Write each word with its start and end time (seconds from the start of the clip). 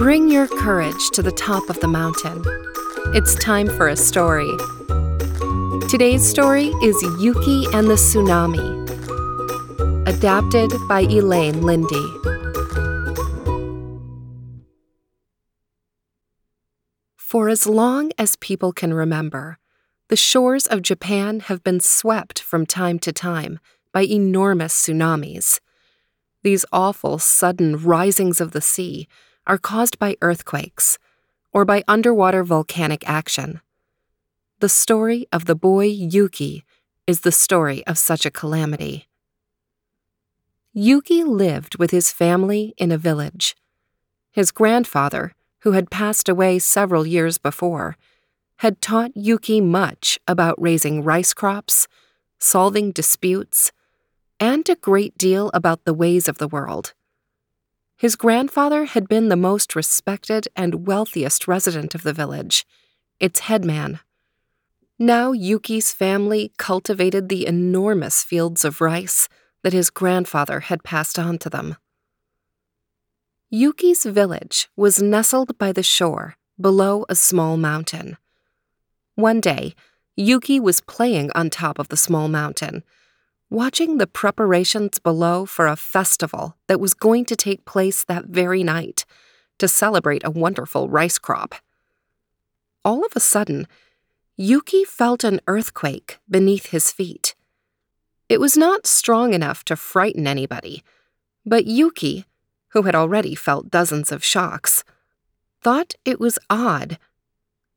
Bring 0.00 0.30
your 0.30 0.48
courage 0.48 1.10
to 1.10 1.20
the 1.20 1.30
top 1.30 1.68
of 1.68 1.78
the 1.80 1.86
mountain. 1.86 2.42
It's 3.14 3.34
time 3.34 3.66
for 3.66 3.86
a 3.86 3.96
story. 3.96 4.50
Today's 5.90 6.26
story 6.26 6.68
is 6.82 6.96
Yuki 7.20 7.66
and 7.74 7.86
the 7.86 7.96
Tsunami, 8.00 8.88
adapted 10.08 10.72
by 10.88 11.00
Elaine 11.00 11.60
Lindy. 11.60 12.06
For 17.18 17.50
as 17.50 17.66
long 17.66 18.10
as 18.16 18.36
people 18.36 18.72
can 18.72 18.94
remember, 18.94 19.58
the 20.08 20.16
shores 20.16 20.66
of 20.66 20.80
Japan 20.80 21.40
have 21.40 21.62
been 21.62 21.78
swept 21.78 22.40
from 22.40 22.64
time 22.64 22.98
to 23.00 23.12
time 23.12 23.60
by 23.92 24.04
enormous 24.04 24.72
tsunamis. 24.72 25.60
These 26.42 26.64
awful, 26.72 27.18
sudden 27.18 27.76
risings 27.76 28.40
of 28.40 28.52
the 28.52 28.62
sea 28.62 29.06
are 29.50 29.58
caused 29.58 29.98
by 29.98 30.16
earthquakes 30.22 30.96
or 31.52 31.64
by 31.64 31.82
underwater 31.88 32.44
volcanic 32.44 33.02
action. 33.08 33.60
The 34.60 34.68
story 34.68 35.26
of 35.32 35.46
the 35.46 35.56
boy 35.56 35.86
Yuki 35.86 36.64
is 37.08 37.22
the 37.22 37.32
story 37.32 37.84
of 37.88 37.98
such 37.98 38.24
a 38.24 38.30
calamity. 38.30 39.08
Yuki 40.72 41.24
lived 41.24 41.78
with 41.80 41.90
his 41.90 42.12
family 42.12 42.74
in 42.78 42.92
a 42.92 42.96
village. 42.96 43.56
His 44.30 44.52
grandfather, 44.52 45.34
who 45.62 45.72
had 45.72 45.90
passed 45.90 46.28
away 46.28 46.60
several 46.60 47.04
years 47.04 47.36
before, 47.36 47.96
had 48.58 48.80
taught 48.80 49.16
Yuki 49.16 49.60
much 49.60 50.16
about 50.28 50.62
raising 50.62 51.02
rice 51.02 51.34
crops, 51.34 51.88
solving 52.38 52.92
disputes, 52.92 53.72
and 54.38 54.68
a 54.68 54.76
great 54.76 55.18
deal 55.18 55.50
about 55.52 55.84
the 55.84 55.94
ways 55.94 56.28
of 56.28 56.38
the 56.38 56.46
world. 56.46 56.94
His 58.00 58.16
grandfather 58.16 58.86
had 58.86 59.08
been 59.08 59.28
the 59.28 59.36
most 59.36 59.76
respected 59.76 60.48
and 60.56 60.86
wealthiest 60.86 61.46
resident 61.46 61.94
of 61.94 62.02
the 62.02 62.14
village, 62.14 62.66
its 63.18 63.40
headman. 63.40 64.00
Now 64.98 65.32
Yuki's 65.32 65.92
family 65.92 66.50
cultivated 66.56 67.28
the 67.28 67.46
enormous 67.46 68.22
fields 68.22 68.64
of 68.64 68.80
rice 68.80 69.28
that 69.62 69.74
his 69.74 69.90
grandfather 69.90 70.60
had 70.60 70.82
passed 70.82 71.18
on 71.18 71.36
to 71.40 71.50
them. 71.50 71.76
Yuki's 73.50 74.04
village 74.04 74.70
was 74.76 75.02
nestled 75.02 75.58
by 75.58 75.70
the 75.70 75.82
shore 75.82 76.36
below 76.58 77.04
a 77.10 77.14
small 77.14 77.58
mountain. 77.58 78.16
One 79.14 79.42
day, 79.42 79.74
Yuki 80.16 80.58
was 80.58 80.80
playing 80.80 81.30
on 81.34 81.50
top 81.50 81.78
of 81.78 81.88
the 81.88 81.98
small 81.98 82.28
mountain, 82.28 82.82
watching 83.50 83.98
the 83.98 84.06
preparations 84.06 85.00
below 85.00 85.44
for 85.44 85.66
a 85.66 85.76
festival 85.76 86.56
that 86.68 86.80
was 86.80 86.94
going 86.94 87.24
to 87.24 87.36
take 87.36 87.64
place 87.64 88.04
that 88.04 88.26
very 88.26 88.62
night 88.62 89.04
to 89.58 89.66
celebrate 89.66 90.24
a 90.24 90.30
wonderful 90.30 90.88
rice 90.88 91.18
crop. 91.18 91.56
All 92.84 93.04
of 93.04 93.12
a 93.14 93.20
sudden, 93.20 93.66
Yuki 94.36 94.84
felt 94.84 95.24
an 95.24 95.40
earthquake 95.48 96.18
beneath 96.30 96.66
his 96.66 96.90
feet. 96.92 97.34
It 98.28 98.40
was 98.40 98.56
not 98.56 98.86
strong 98.86 99.34
enough 99.34 99.64
to 99.64 99.76
frighten 99.76 100.26
anybody, 100.26 100.84
but 101.44 101.66
Yuki, 101.66 102.24
who 102.68 102.82
had 102.82 102.94
already 102.94 103.34
felt 103.34 103.70
dozens 103.70 104.12
of 104.12 104.24
shocks, 104.24 104.84
thought 105.60 105.94
it 106.04 106.20
was 106.20 106.38
odd. 106.48 106.98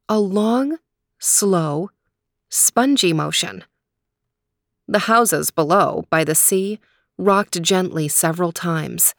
A 0.07 0.19
long, 0.19 0.77
slow, 1.17 1.89
spongy 2.49 3.11
motion. 3.11 3.63
The 4.93 5.09
houses 5.09 5.49
below, 5.49 6.05
by 6.11 6.23
the 6.23 6.35
sea, 6.35 6.79
rocked 7.17 7.59
gently 7.63 8.07
several 8.07 8.51
times. 8.51 9.15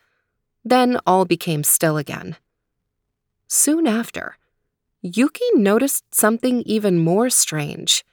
Then 0.64 1.00
all 1.04 1.24
became 1.24 1.64
still 1.64 1.96
again. 1.96 2.36
Soon 3.48 3.88
after, 3.88 4.36
Yuki 5.02 5.46
noticed 5.52 6.14
something 6.14 6.62
even 6.62 7.00
more 7.00 7.28
strange. 7.28 8.04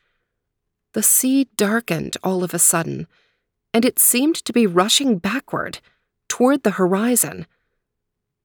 The 0.94 1.04
sea 1.04 1.50
darkened 1.56 2.18
all 2.24 2.44
of 2.44 2.56
a 2.56 2.58
sudden, 2.58 3.06
and 3.76 3.86
it 3.86 4.00
seemed 4.00 4.38
to 4.38 4.54
be 4.54 4.66
rushing 4.66 5.20
backward, 5.20 5.82
toward 6.28 6.64
the 6.64 6.78
horizon. 6.82 7.46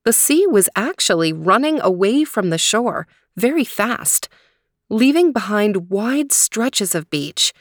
The 0.05 0.13
sea 0.13 0.47
was 0.47 0.69
actually 0.77 1.33
running 1.33 1.81
away 1.81 2.25
from 2.25 2.51
the 2.51 2.59
shore 2.59 3.07
very 3.35 3.65
fast, 3.65 4.29
leaving 4.91 5.33
behind 5.33 5.89
wide 5.89 6.33
stretches 6.33 6.95
of 6.95 7.09
beach 7.09 7.55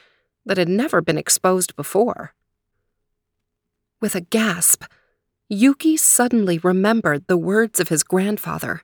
that 0.46 0.58
had 0.58 0.70
never 0.70 1.02
been 1.02 1.18
exposed 1.18 1.76
before. 1.76 2.34
With 4.00 4.16
a 4.16 4.22
gasp, 4.22 4.84
Yuki 5.50 5.98
suddenly 5.98 6.58
remembered 6.60 7.28
the 7.28 7.38
words 7.38 7.80
of 7.80 7.90
his 7.90 8.04
grandfather. 8.04 8.82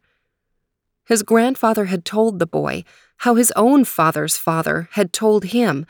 His 1.05 1.23
grandfather 1.23 1.85
had 1.85 2.05
told 2.05 2.39
the 2.39 2.47
boy 2.47 2.83
how 3.17 3.35
his 3.35 3.51
own 3.55 3.85
father's 3.85 4.37
father 4.37 4.89
had 4.93 5.11
told 5.11 5.45
him 5.45 5.85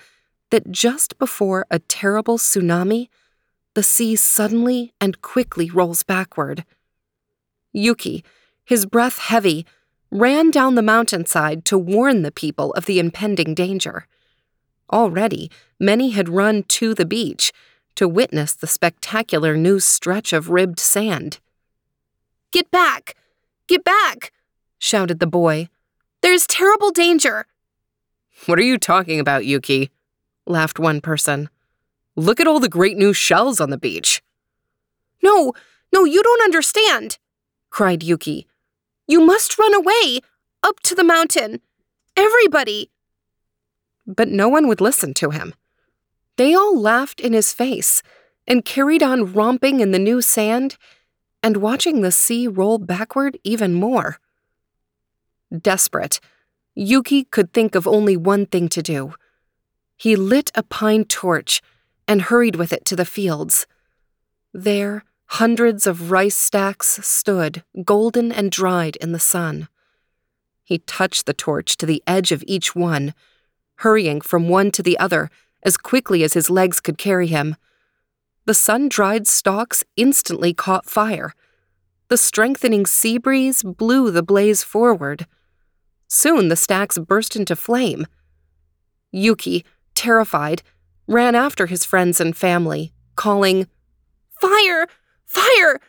that 0.50 0.72
just 0.72 1.18
before 1.18 1.66
a 1.70 1.80
terrible 1.80 2.38
tsunami, 2.38 3.10
the 3.74 3.84
sea 3.84 4.16
suddenly 4.16 4.94
and 5.00 5.22
quickly 5.22 5.70
rolls 5.70 6.04
backward. 6.04 6.66
Yuki, 7.72 8.24
his 8.66 8.86
breath 8.86 9.18
heavy, 9.20 9.66
ran 10.12 10.52
down 10.52 10.76
the 10.76 10.82
mountainside 10.82 11.64
to 11.66 11.78
warn 11.78 12.22
the 12.22 12.32
people 12.32 12.74
of 12.74 12.86
the 12.86 13.00
impending 13.00 13.54
danger. 13.54 14.08
Already, 14.92 15.50
many 15.80 16.10
had 16.10 16.28
run 16.28 16.64
to 16.64 16.94
the 16.94 17.06
beach 17.06 17.52
to 17.96 18.08
witness 18.08 18.54
the 18.54 18.68
spectacular 18.68 19.56
new 19.56 19.80
stretch 19.80 20.34
of 20.34 20.50
ribbed 20.50 20.80
sand. 20.80 21.40
Get 22.52 22.70
back! 22.72 23.16
Get 23.68 23.84
back! 23.84 24.32
shouted 24.78 25.20
the 25.20 25.28
boy. 25.28 25.70
There's 26.22 26.46
terrible 26.46 26.92
danger. 26.92 27.46
What 28.46 28.60
are 28.60 28.64
you 28.64 28.78
talking 28.78 29.20
about, 29.20 29.46
Yuki? 29.46 29.92
laughed 30.46 30.80
one 30.80 31.02
person. 31.02 31.50
Look 32.16 32.40
at 32.40 32.48
all 32.48 32.60
the 32.60 32.68
great 32.68 32.98
new 32.98 33.14
shells 33.14 33.62
on 33.62 33.70
the 33.70 33.78
beach. 33.78 34.22
No, 35.24 35.54
no, 35.94 36.04
you 36.04 36.22
don't 36.22 36.44
understand, 36.44 37.18
cried 37.70 38.04
Yuki. 38.04 38.48
You 39.08 39.22
must 39.22 39.58
run 39.58 39.74
away, 39.74 40.20
up 40.64 40.80
to 40.82 40.96
the 40.96 41.04
mountain. 41.04 41.62
Everybody. 42.18 42.90
But 44.06 44.28
no 44.28 44.50
one 44.50 44.68
would 44.68 44.82
listen 44.82 45.14
to 45.16 45.30
him. 45.30 45.54
They 46.38 46.54
all 46.54 46.80
laughed 46.80 47.20
in 47.20 47.34
his 47.34 47.54
face 47.54 48.02
and 48.48 48.66
carried 48.66 49.04
on 49.04 49.34
romping 49.34 49.80
in 49.80 49.92
the 49.92 50.00
new 50.00 50.22
sand 50.22 50.78
and 51.44 51.58
watching 51.58 52.02
the 52.02 52.12
sea 52.12 52.48
roll 52.48 52.78
backward 52.78 53.38
even 53.44 53.74
more. 53.74 54.20
Desperate, 55.56 56.20
Yuki 56.76 57.26
could 57.26 57.54
think 57.54 57.76
of 57.76 57.88
only 57.88 58.16
one 58.16 58.46
thing 58.46 58.70
to 58.70 58.82
do. 58.82 59.14
He 59.98 60.16
lit 60.16 60.52
a 60.56 60.64
pine 60.64 61.06
torch 61.06 61.62
and 62.08 62.24
hurried 62.24 62.56
with 62.56 62.74
it 62.74 62.86
to 62.86 62.96
the 62.96 63.06
fields. 63.06 63.68
There, 64.54 65.04
hundreds 65.26 65.86
of 65.86 66.12
rice 66.12 66.36
stacks 66.36 67.00
stood, 67.06 67.64
golden 67.84 68.32
and 68.32 68.52
dried 68.52 68.96
in 68.98 69.12
the 69.12 69.20
sun. 69.20 69.68
He 70.64 70.80
touched 70.80 71.26
the 71.26 71.34
torch 71.34 71.78
to 71.78 71.86
the 71.86 72.02
edge 72.08 72.32
of 72.32 72.44
each 72.48 72.76
one, 72.76 73.14
hurrying 73.82 74.22
from 74.22 74.48
one 74.48 74.72
to 74.72 74.84
the 74.84 74.98
other 74.98 75.30
as 75.64 75.78
quickly 75.78 76.24
as 76.24 76.34
his 76.34 76.50
legs 76.50 76.80
could 76.80 76.98
carry 76.98 77.28
him. 77.28 77.56
The 78.46 78.54
sun 78.54 78.90
dried 78.90 79.28
stalks 79.28 79.84
instantly 79.96 80.54
caught 80.54 80.90
fire. 80.90 81.34
The 82.08 82.18
strengthening 82.18 82.86
sea 82.86 83.18
breeze 83.18 83.64
blew 83.64 84.12
the 84.12 84.24
blaze 84.24 84.64
forward. 84.64 85.28
Soon 86.08 86.50
the 86.50 86.56
stacks 86.56 86.98
burst 86.98 87.36
into 87.36 87.56
flame. 87.56 88.06
Yuki, 89.12 89.64
terrified, 89.96 90.62
ran 91.08 91.36
after 91.36 91.68
his 91.68 91.86
friends 91.86 92.20
and 92.20 92.36
family, 92.36 92.94
calling, 93.16 93.68
Fire! 94.40 94.88
Fire! 95.26 95.80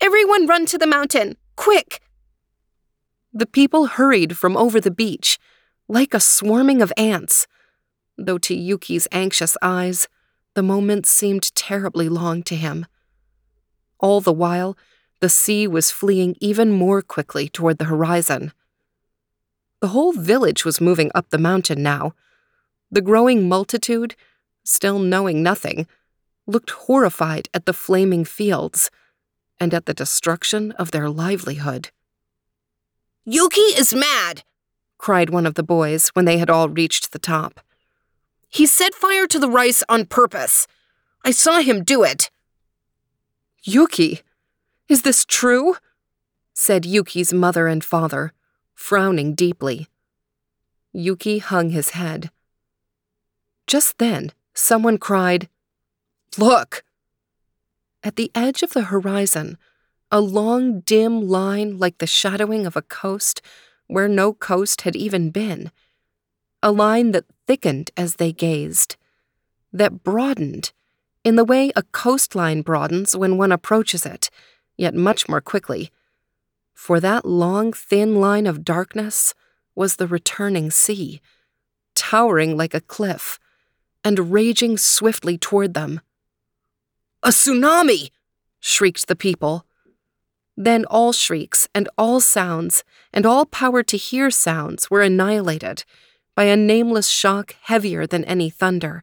Everyone 0.00 0.46
run 0.46 0.66
to 0.66 0.78
the 0.78 0.86
mountain! 0.86 1.36
Quick! 1.56 2.00
The 3.32 3.46
people 3.46 3.86
hurried 3.86 4.36
from 4.36 4.56
over 4.56 4.80
the 4.80 4.90
beach, 4.90 5.38
like 5.90 6.14
a 6.14 6.20
swarming 6.20 6.80
of 6.80 6.92
ants, 6.96 7.48
though 8.16 8.38
to 8.38 8.54
Yuki's 8.54 9.08
anxious 9.10 9.56
eyes, 9.60 10.06
the 10.54 10.62
moments 10.62 11.10
seemed 11.10 11.52
terribly 11.56 12.08
long 12.08 12.44
to 12.44 12.54
him. 12.54 12.86
All 13.98 14.20
the 14.20 14.32
while, 14.32 14.78
the 15.18 15.28
sea 15.28 15.66
was 15.66 15.90
fleeing 15.90 16.36
even 16.40 16.70
more 16.70 17.02
quickly 17.02 17.48
toward 17.48 17.78
the 17.78 17.86
horizon. 17.86 18.52
The 19.80 19.88
whole 19.88 20.12
village 20.12 20.64
was 20.64 20.80
moving 20.80 21.10
up 21.12 21.30
the 21.30 21.38
mountain 21.38 21.82
now. 21.82 22.14
The 22.92 23.02
growing 23.02 23.48
multitude, 23.48 24.14
still 24.62 25.00
knowing 25.00 25.42
nothing, 25.42 25.88
looked 26.46 26.70
horrified 26.70 27.48
at 27.52 27.66
the 27.66 27.72
flaming 27.72 28.24
fields 28.24 28.92
and 29.58 29.74
at 29.74 29.86
the 29.86 29.94
destruction 29.94 30.70
of 30.72 30.92
their 30.92 31.10
livelihood. 31.10 31.90
Yuki 33.24 33.72
is 33.76 33.92
mad, 33.92 34.44
cried 35.00 35.30
one 35.30 35.46
of 35.46 35.54
the 35.54 35.62
boys 35.62 36.08
when 36.08 36.26
they 36.26 36.36
had 36.36 36.50
all 36.50 36.68
reached 36.68 37.10
the 37.10 37.18
top. 37.18 37.60
He 38.50 38.66
set 38.66 38.94
fire 38.94 39.26
to 39.28 39.38
the 39.38 39.48
rice 39.48 39.82
on 39.88 40.04
purpose. 40.04 40.66
I 41.24 41.30
saw 41.30 41.60
him 41.60 41.82
do 41.84 42.04
it. 42.04 42.30
Yuki, 43.64 44.20
is 44.90 45.00
this 45.00 45.24
true? 45.24 45.76
said 46.52 46.84
Yuki's 46.84 47.32
mother 47.32 47.66
and 47.66 47.82
father, 47.82 48.34
frowning 48.74 49.34
deeply. 49.34 49.88
Yuki 50.92 51.38
hung 51.38 51.70
his 51.70 51.90
head. 51.90 52.30
Just 53.66 53.96
then, 53.96 54.32
someone 54.52 54.98
cried, 54.98 55.48
Look! 56.36 56.84
At 58.02 58.16
the 58.16 58.30
edge 58.34 58.62
of 58.62 58.74
the 58.74 58.84
horizon, 58.92 59.56
a 60.10 60.20
long, 60.20 60.80
dim 60.80 61.26
line 61.26 61.78
like 61.78 61.98
the 61.98 62.06
shadowing 62.06 62.66
of 62.66 62.76
a 62.76 62.82
coast 62.82 63.40
where 63.90 64.08
no 64.08 64.32
coast 64.32 64.82
had 64.82 64.96
even 64.96 65.30
been. 65.30 65.70
A 66.62 66.70
line 66.70 67.12
that 67.12 67.24
thickened 67.46 67.90
as 67.96 68.16
they 68.16 68.32
gazed, 68.32 68.96
that 69.72 70.02
broadened 70.02 70.72
in 71.24 71.36
the 71.36 71.44
way 71.44 71.70
a 71.76 71.82
coastline 71.82 72.62
broadens 72.62 73.16
when 73.16 73.36
one 73.36 73.52
approaches 73.52 74.06
it, 74.06 74.30
yet 74.76 74.94
much 74.94 75.28
more 75.28 75.40
quickly. 75.40 75.90
For 76.72 77.00
that 77.00 77.26
long, 77.26 77.72
thin 77.72 78.20
line 78.20 78.46
of 78.46 78.64
darkness 78.64 79.34
was 79.74 79.96
the 79.96 80.06
returning 80.06 80.70
sea, 80.70 81.20
towering 81.94 82.56
like 82.56 82.74
a 82.74 82.80
cliff 82.80 83.38
and 84.02 84.32
raging 84.32 84.78
swiftly 84.78 85.36
toward 85.36 85.74
them. 85.74 86.00
A 87.22 87.28
tsunami! 87.28 88.10
shrieked 88.60 89.08
the 89.08 89.16
people. 89.16 89.66
Then 90.60 90.84
all 90.90 91.14
shrieks 91.14 91.70
and 91.74 91.88
all 91.96 92.20
sounds 92.20 92.84
and 93.14 93.24
all 93.24 93.46
power 93.46 93.82
to 93.84 93.96
hear 93.96 94.30
sounds 94.30 94.90
were 94.90 95.00
annihilated 95.00 95.84
by 96.36 96.44
a 96.44 96.54
nameless 96.54 97.08
shock 97.08 97.56
heavier 97.62 98.06
than 98.06 98.26
any 98.26 98.50
thunder, 98.50 99.02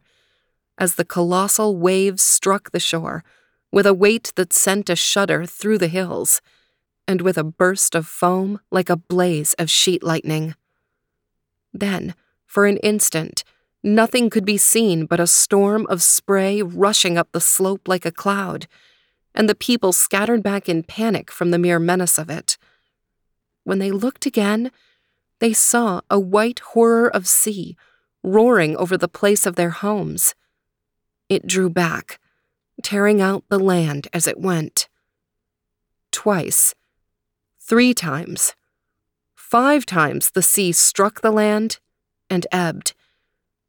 as 0.78 0.94
the 0.94 1.04
colossal 1.04 1.76
waves 1.76 2.22
struck 2.22 2.70
the 2.70 2.78
shore 2.78 3.24
with 3.72 3.86
a 3.86 3.92
weight 3.92 4.32
that 4.36 4.52
sent 4.52 4.88
a 4.88 4.94
shudder 4.94 5.44
through 5.46 5.78
the 5.78 5.88
hills, 5.88 6.40
and 7.08 7.22
with 7.22 7.36
a 7.36 7.42
burst 7.42 7.96
of 7.96 8.06
foam 8.06 8.60
like 8.70 8.88
a 8.88 8.96
blaze 8.96 9.54
of 9.54 9.68
sheet 9.68 10.04
lightning. 10.04 10.54
Then, 11.74 12.14
for 12.46 12.66
an 12.66 12.76
instant, 12.76 13.42
nothing 13.82 14.30
could 14.30 14.44
be 14.44 14.58
seen 14.58 15.06
but 15.06 15.18
a 15.18 15.26
storm 15.26 15.88
of 15.88 16.04
spray 16.04 16.62
rushing 16.62 17.18
up 17.18 17.32
the 17.32 17.40
slope 17.40 17.88
like 17.88 18.06
a 18.06 18.12
cloud 18.12 18.68
and 19.34 19.48
the 19.48 19.54
people 19.54 19.92
scattered 19.92 20.42
back 20.42 20.68
in 20.68 20.82
panic 20.82 21.30
from 21.30 21.50
the 21.50 21.58
mere 21.58 21.78
menace 21.78 22.18
of 22.18 22.30
it. 22.30 22.56
When 23.64 23.78
they 23.78 23.90
looked 23.90 24.26
again, 24.26 24.70
they 25.40 25.52
saw 25.52 26.00
a 26.10 26.18
white 26.18 26.60
horror 26.60 27.08
of 27.08 27.28
sea 27.28 27.76
roaring 28.22 28.76
over 28.76 28.96
the 28.96 29.08
place 29.08 29.46
of 29.46 29.56
their 29.56 29.70
homes. 29.70 30.34
It 31.28 31.46
drew 31.46 31.70
back, 31.70 32.18
tearing 32.82 33.20
out 33.20 33.44
the 33.48 33.58
land 33.58 34.08
as 34.12 34.26
it 34.26 34.40
went. 34.40 34.88
Twice, 36.10 36.74
three 37.60 37.94
times, 37.94 38.54
five 39.34 39.86
times 39.86 40.30
the 40.30 40.42
sea 40.42 40.72
struck 40.72 41.20
the 41.20 41.30
land 41.30 41.78
and 42.30 42.46
ebbed, 42.50 42.94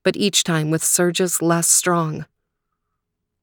but 0.03 0.17
each 0.17 0.43
time 0.43 0.71
with 0.71 0.83
surges 0.83 1.41
less 1.41 1.67
strong. 1.67 2.25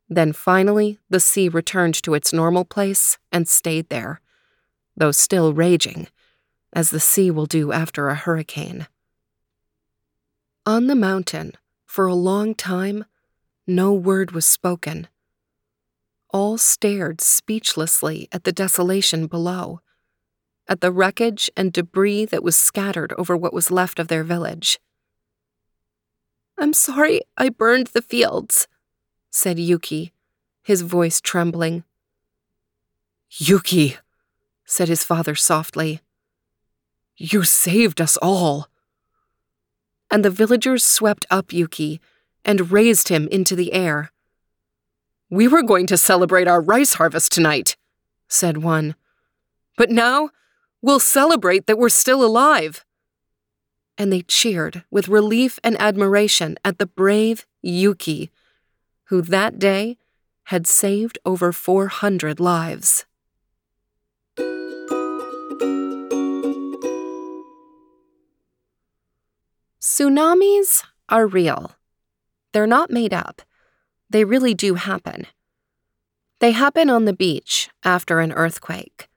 Then 0.09 0.33
finally, 0.33 0.99
the 1.11 1.21
sea 1.21 1.49
returned 1.49 2.01
to 2.03 2.15
its 2.15 2.33
normal 2.33 2.65
place 2.65 3.19
and 3.33 3.49
stayed 3.49 3.89
there, 3.89 4.21
though 4.97 5.11
still 5.11 5.53
raging, 5.53 6.09
as 6.73 6.91
the 6.91 7.01
sea 7.01 7.31
will 7.31 7.47
do 7.47 7.73
after 7.73 8.09
a 8.09 8.15
hurricane. 8.15 8.87
On 10.65 10.87
the 10.87 10.95
mountain, 10.95 11.53
for 11.85 12.07
a 12.07 12.15
long 12.15 12.55
time, 12.55 13.05
no 13.67 13.93
word 13.93 14.33
was 14.33 14.47
spoken. 14.47 15.09
All 16.31 16.59
stared 16.59 17.21
speechlessly 17.21 18.29
at 18.31 18.45
the 18.45 18.53
desolation 18.53 19.27
below, 19.27 19.81
at 20.69 20.81
the 20.81 20.93
wreckage 20.93 21.51
and 21.57 21.73
debris 21.73 22.27
that 22.27 22.43
was 22.43 22.57
scattered 22.57 23.13
over 23.17 23.37
what 23.37 23.55
was 23.55 23.71
left 23.71 23.99
of 23.99 24.09
their 24.09 24.25
village. 24.25 24.79
I'm 26.59 26.73
sorry 26.73 27.23
I 27.37 27.49
burned 27.49 27.89
the 27.89 28.03
fields, 28.03 28.67
said 29.37 29.59
Yuki, 29.59 30.15
his 30.63 30.81
voice 30.81 31.21
trembling. 31.21 31.85
Yuki, 33.29 33.99
said 34.65 34.89
his 34.89 35.05
father 35.05 35.35
softly. 35.35 36.01
You 37.19 37.45
saved 37.45 38.01
us 38.01 38.17
all. 38.23 38.69
And 40.11 40.25
the 40.25 40.31
villagers 40.31 40.83
swept 40.85 41.27
up 41.29 41.53
Yuki 41.53 42.01
and 42.47 42.73
raised 42.73 43.09
him 43.09 43.29
into 43.29 43.55
the 43.55 43.75
air. 43.75 44.11
We 45.29 45.49
were 45.49 45.63
going 45.63 45.87
to 45.89 45.99
celebrate 45.99 46.49
our 46.49 46.63
rice 46.63 46.95
harvest 46.95 47.31
tonight, 47.31 47.77
said 48.29 48.63
one. 48.63 48.95
But 49.77 49.91
now 49.91 50.31
we'll 50.81 50.99
celebrate 50.99 51.67
that 51.67 51.77
we're 51.79 51.91
still 51.91 52.25
alive. 52.25 52.87
And 53.99 54.11
they 54.11 54.23
cheered 54.23 54.85
with 54.91 55.09
relief 55.09 55.59
and 55.63 55.79
admiration 55.79 56.57
at 56.65 56.79
the 56.79 56.87
brave 56.87 57.47
Yuki 57.61 58.31
who 59.07 59.23
that 59.23 59.59
day 59.59 59.99
had 60.45 60.67
saved 60.67 61.19
over 61.25 61.53
400 61.53 62.39
lives. 62.39 63.05
Tsunamis 69.81 70.85
are 71.09 71.27
real. 71.27 71.73
They're 72.53 72.67
not 72.67 72.91
made 72.91 73.15
up. 73.15 73.43
They 74.11 74.25
really 74.25 74.55
do 74.55 74.75
happen. 74.75 75.27
They 76.39 76.53
happen 76.53 76.91
on 76.91 77.07
the 77.07 77.13
beach 77.13 77.71
after 77.83 78.21
an 78.21 78.33
earthquake. 78.33 79.09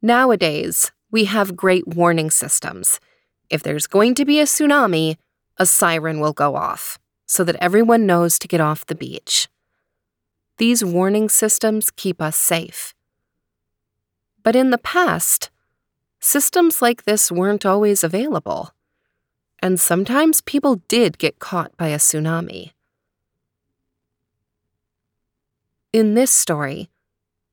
Nowadays, 0.00 0.92
we 1.10 1.24
have 1.24 1.56
great 1.56 1.88
warning 1.88 2.30
systems. 2.30 3.00
If 3.50 3.62
there's 3.62 3.86
going 3.86 4.14
to 4.14 4.24
be 4.24 4.38
a 4.38 4.44
tsunami, 4.44 5.16
a 5.58 5.66
siren 5.66 6.20
will 6.20 6.32
go 6.32 6.56
off 6.56 6.98
so 7.26 7.44
that 7.44 7.56
everyone 7.60 8.06
knows 8.06 8.38
to 8.38 8.48
get 8.48 8.60
off 8.60 8.86
the 8.86 8.94
beach. 8.94 9.48
These 10.56 10.84
warning 10.84 11.28
systems 11.28 11.90
keep 11.90 12.20
us 12.22 12.36
safe. 12.36 12.94
But 14.42 14.56
in 14.56 14.70
the 14.70 14.78
past, 14.78 15.50
systems 16.20 16.80
like 16.80 17.04
this 17.04 17.30
weren't 17.30 17.66
always 17.66 18.02
available, 18.02 18.72
and 19.60 19.78
sometimes 19.78 20.40
people 20.40 20.82
did 20.88 21.18
get 21.18 21.38
caught 21.38 21.76
by 21.76 21.88
a 21.88 21.98
tsunami. 21.98 22.72
In 25.92 26.14
this 26.14 26.30
story, 26.30 26.90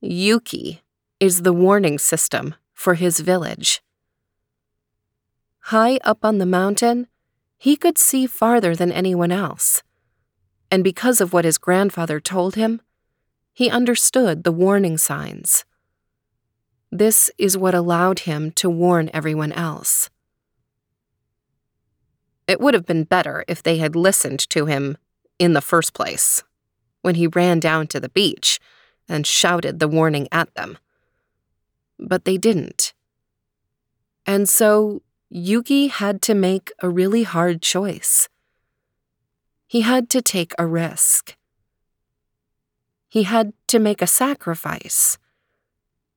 Yuki 0.01 0.81
is 1.19 1.41
the 1.41 1.53
warning 1.53 1.97
system 1.97 2.55
for 2.73 2.95
his 2.95 3.19
village. 3.19 3.81
High 5.69 5.97
up 6.03 6.23
on 6.23 6.37
the 6.37 6.45
mountain, 6.45 7.07
he 7.65 7.75
could 7.75 7.97
see 7.97 8.27
farther 8.27 8.75
than 8.75 8.91
anyone 8.91 9.31
else. 9.31 9.81
And 10.69 10.83
because 10.83 11.19
of 11.19 11.33
what 11.33 11.45
his 11.45 11.57
grandfather 11.57 12.19
told 12.19 12.53
him, 12.53 12.79
he 13.55 13.71
understood 13.71 14.43
the 14.43 14.51
warning 14.51 14.99
signs. 14.99 15.65
This 16.91 17.31
is 17.39 17.57
what 17.57 17.73
allowed 17.73 18.19
him 18.19 18.51
to 18.51 18.69
warn 18.69 19.09
everyone 19.15 19.51
else. 19.51 20.11
It 22.47 22.61
would 22.61 22.75
have 22.75 22.85
been 22.85 23.03
better 23.03 23.43
if 23.47 23.63
they 23.63 23.77
had 23.77 23.95
listened 23.95 24.47
to 24.51 24.67
him 24.67 24.99
in 25.39 25.53
the 25.53 25.59
first 25.59 25.95
place, 25.95 26.43
when 27.01 27.15
he 27.15 27.25
ran 27.25 27.59
down 27.59 27.87
to 27.87 27.99
the 27.99 28.09
beach 28.09 28.59
and 29.09 29.25
shouted 29.25 29.79
the 29.79 29.87
warning 29.87 30.27
at 30.31 30.53
them. 30.53 30.77
But 31.97 32.25
they 32.25 32.37
didn't. 32.37 32.93
And 34.23 34.47
so 34.47 35.01
Yuki 35.37 35.87
had 35.87 36.21
to 36.21 36.33
make 36.33 36.71
a 36.81 36.87
really 36.87 37.23
hard 37.23 37.61
choice. 37.61 38.29
He 39.67 39.81
had 39.81 40.09
to 40.11 40.21
take 40.21 40.53
a 40.57 40.65
risk. 40.65 41.35
He 43.09 43.23
had 43.23 43.51
to 43.67 43.77
make 43.77 44.01
a 44.01 44.07
sacrifice, 44.07 45.17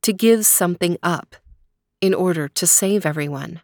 to 0.02 0.12
give 0.12 0.46
something 0.46 0.98
up 1.02 1.34
in 2.00 2.14
order 2.14 2.46
to 2.46 2.64
save 2.64 3.04
everyone. 3.04 3.60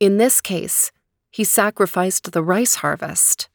In 0.00 0.18
this 0.18 0.40
case, 0.40 0.90
he 1.30 1.44
sacrificed 1.44 2.32
the 2.32 2.42
rice 2.42 2.74
harvest. 2.76 3.48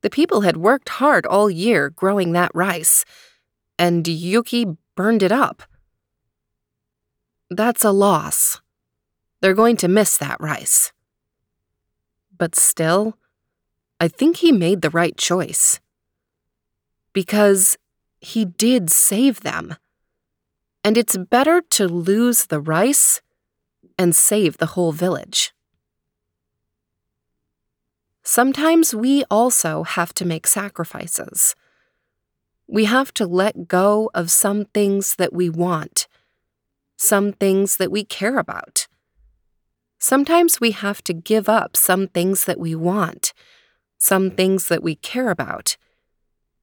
The 0.00 0.08
people 0.08 0.40
had 0.40 0.56
worked 0.56 0.88
hard 0.88 1.26
all 1.26 1.50
year 1.50 1.90
growing 1.90 2.32
that 2.32 2.54
rice, 2.54 3.04
and 3.78 4.08
Yuki 4.08 4.78
burned 4.96 5.22
it 5.22 5.32
up. 5.32 5.64
That's 7.50 7.84
a 7.84 7.90
loss. 7.90 8.60
They're 9.40 9.54
going 9.54 9.76
to 9.78 9.88
miss 9.88 10.16
that 10.18 10.40
rice. 10.40 10.92
But 12.36 12.54
still, 12.54 13.16
I 14.00 14.08
think 14.08 14.36
he 14.36 14.52
made 14.52 14.82
the 14.82 14.90
right 14.90 15.16
choice. 15.16 15.80
Because 17.12 17.76
he 18.20 18.44
did 18.44 18.90
save 18.90 19.40
them. 19.40 19.76
And 20.84 20.96
it's 20.96 21.16
better 21.16 21.60
to 21.60 21.88
lose 21.88 22.46
the 22.46 22.60
rice 22.60 23.20
and 23.98 24.14
save 24.14 24.58
the 24.58 24.66
whole 24.66 24.92
village. 24.92 25.52
Sometimes 28.22 28.94
we 28.94 29.24
also 29.30 29.82
have 29.84 30.12
to 30.14 30.24
make 30.24 30.46
sacrifices. 30.46 31.56
We 32.66 32.84
have 32.84 33.12
to 33.14 33.26
let 33.26 33.68
go 33.68 34.10
of 34.14 34.30
some 34.30 34.66
things 34.66 35.16
that 35.16 35.32
we 35.32 35.48
want, 35.48 36.06
some 36.98 37.32
things 37.32 37.76
that 37.76 37.90
we 37.90 38.04
care 38.04 38.38
about. 38.38 38.88
Sometimes 40.00 40.60
we 40.60 40.72
have 40.72 41.02
to 41.04 41.14
give 41.14 41.48
up 41.48 41.76
some 41.76 42.08
things 42.08 42.44
that 42.44 42.58
we 42.58 42.74
want, 42.74 43.32
some 43.98 44.30
things 44.30 44.68
that 44.68 44.82
we 44.82 44.96
care 44.96 45.30
about, 45.30 45.76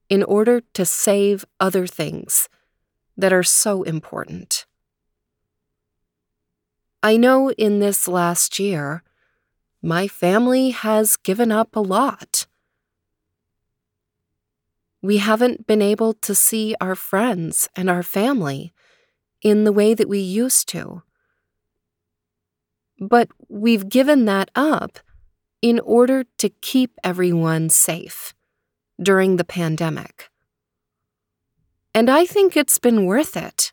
in 0.08 0.22
order 0.22 0.60
to 0.74 0.84
save 0.84 1.44
other 1.58 1.86
things 1.86 2.48
that 3.16 3.32
are 3.32 3.42
so 3.42 3.82
important. 3.82 4.66
I 7.02 7.16
know 7.16 7.50
in 7.52 7.78
this 7.78 8.06
last 8.06 8.58
year, 8.58 9.02
my 9.82 10.06
family 10.06 10.70
has 10.70 11.16
given 11.16 11.50
up 11.50 11.74
a 11.76 11.80
lot. 11.80 12.46
We 15.00 15.18
haven't 15.18 15.66
been 15.66 15.82
able 15.82 16.14
to 16.14 16.34
see 16.34 16.74
our 16.80 16.94
friends 16.94 17.68
and 17.76 17.88
our 17.88 18.02
family 18.02 18.72
in 19.42 19.64
the 19.64 19.72
way 19.72 19.94
that 19.94 20.08
we 20.08 20.18
used 20.18 20.68
to. 20.68 21.02
But 22.98 23.28
we've 23.48 23.88
given 23.88 24.24
that 24.24 24.50
up 24.54 24.98
in 25.62 25.80
order 25.80 26.24
to 26.38 26.48
keep 26.48 26.92
everyone 27.04 27.68
safe 27.68 28.34
during 29.00 29.36
the 29.36 29.44
pandemic. 29.44 30.30
And 31.94 32.10
I 32.10 32.26
think 32.26 32.56
it's 32.56 32.78
been 32.78 33.06
worth 33.06 33.36
it 33.36 33.72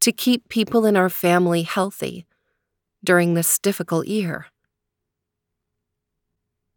to 0.00 0.12
keep 0.12 0.48
people 0.48 0.86
in 0.86 0.96
our 0.96 1.08
family 1.08 1.62
healthy 1.62 2.26
during 3.02 3.34
this 3.34 3.58
difficult 3.58 4.06
year. 4.06 4.46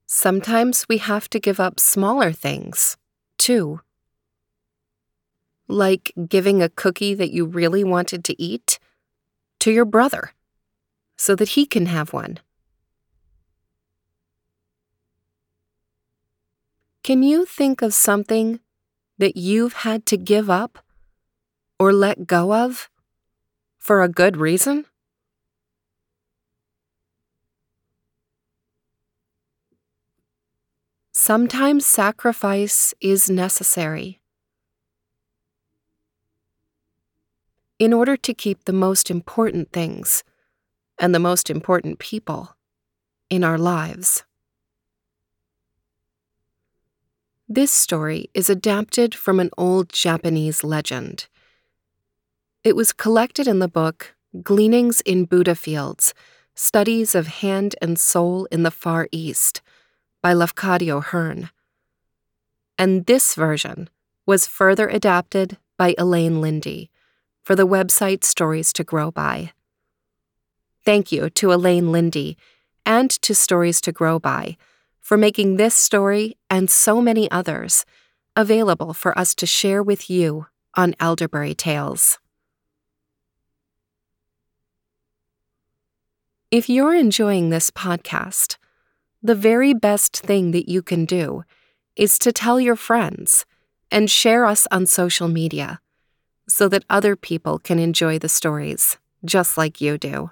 Sometimes 0.05 0.88
we 0.89 0.98
have 0.98 1.29
to 1.29 1.39
give 1.39 1.60
up 1.60 1.79
smaller 1.79 2.31
things, 2.31 2.98
too. 3.38 3.81
Like 5.69 6.11
giving 6.27 6.61
a 6.61 6.67
cookie 6.67 7.13
that 7.13 7.31
you 7.31 7.45
really 7.45 7.83
wanted 7.83 8.25
to 8.25 8.41
eat 8.41 8.79
to 9.59 9.71
your 9.71 9.85
brother 9.85 10.33
so 11.15 11.35
that 11.35 11.49
he 11.49 11.65
can 11.65 11.85
have 11.85 12.11
one. 12.11 12.39
Can 17.03 17.23
you 17.23 17.45
think 17.45 17.81
of 17.81 17.93
something 17.93 18.59
that 19.17 19.38
you've 19.38 19.73
had 19.73 20.05
to 20.07 20.17
give 20.17 20.49
up 20.49 20.79
or 21.79 21.93
let 21.93 22.27
go 22.27 22.53
of 22.53 22.89
for 23.77 24.01
a 24.01 24.09
good 24.09 24.38
reason? 24.38 24.85
Sometimes 31.11 31.85
sacrifice 31.85 32.93
is 33.01 33.29
necessary. 33.29 34.18
In 37.79 37.93
order 37.93 38.17
to 38.17 38.33
keep 38.33 38.65
the 38.65 38.74
most 38.74 39.09
important 39.09 39.71
things 39.71 40.25
and 41.00 41.15
the 41.15 41.19
most 41.19 41.50
important 41.50 41.98
people 41.98 42.57
in 43.29 43.41
our 43.41 43.57
lives. 43.57 44.25
This 47.48 47.71
story 47.71 48.29
is 48.33 48.50
adapted 48.50 49.15
from 49.15 49.39
an 49.39 49.50
old 49.57 49.93
Japanese 49.93 50.62
legend. 50.62 51.29
It 52.65 52.75
was 52.75 52.91
collected 52.91 53.48
in 53.48 53.59
the 53.59 53.69
book 53.69 54.13
Gleanings 54.43 55.00
in 55.01 55.24
Buddha 55.24 55.55
Fields 55.55 56.13
Studies 56.55 57.15
of 57.15 57.27
Hand 57.27 57.77
and 57.81 57.98
Soul 57.98 58.45
in 58.51 58.63
the 58.63 58.71
Far 58.71 59.07
East 59.13 59.62
by 60.21 60.33
Lafcadio 60.33 61.01
Hearn. 61.01 61.50
And 62.77 63.05
this 63.05 63.36
version 63.36 63.89
was 64.25 64.45
further 64.45 64.89
adapted 64.89 65.57
by 65.77 65.95
Elaine 65.98 66.41
Lindy 66.41 66.91
for 67.43 67.55
the 67.55 67.67
website 67.67 68.24
Stories 68.24 68.72
to 68.74 68.84
Grow 68.84 69.12
By. 69.12 69.53
Thank 70.86 71.12
you 71.12 71.29
to 71.31 71.53
Elaine 71.53 71.91
Lindy 71.91 72.38
and 72.86 73.10
to 73.10 73.36
Stories 73.36 73.81
to 73.81 73.91
Grow 73.91 74.19
By 74.19 74.58
for 75.00 75.17
making 75.17 75.58
this 75.58 75.75
story 75.75 76.38
and 76.50 76.69
so 76.69 77.01
many 77.01 77.29
others 77.31 77.86
available 78.36 78.93
for 78.93 79.17
us 79.17 79.36
to 79.36 79.46
share 79.46 79.84
with 79.84 80.10
you 80.10 80.48
on 80.75 80.96
Elderberry 81.00 81.53
Tales. 81.53 82.19
If 86.51 86.69
you're 86.69 86.96
enjoying 86.96 87.50
this 87.50 87.69
podcast, 87.69 88.58
the 89.22 89.36
very 89.36 89.74
best 89.74 90.17
thing 90.17 90.51
that 90.51 90.69
you 90.69 90.81
can 90.81 91.05
do 91.05 91.43
is 91.96 92.17
to 92.19 92.31
tell 92.31 92.60
your 92.60 92.75
friends 92.75 93.46
and 93.91 94.10
share 94.10 94.46
us 94.46 94.65
on 94.72 94.86
social 94.86 95.27
media 95.27 95.79
so 96.49 96.67
that 96.67 96.83
other 96.89 97.15
people 97.15 97.59
can 97.59 97.79
enjoy 97.79 98.19
the 98.19 98.29
stories 98.29 98.97
just 99.23 99.57
like 99.57 99.79
you 99.79 99.97
do. 99.97 100.31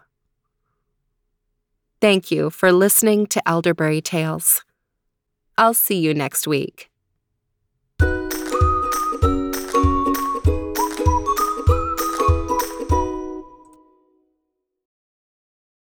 Thank 2.00 2.32
you 2.32 2.50
for 2.50 2.72
listening 2.72 3.28
to 3.28 3.48
Elderberry 3.48 4.02
Tales. 4.02 4.64
I'll 5.58 5.74
see 5.74 6.00
you 6.00 6.14
next 6.14 6.48
week. 6.48 6.90